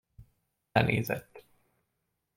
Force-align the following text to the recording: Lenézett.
Lenézett. 0.71 1.45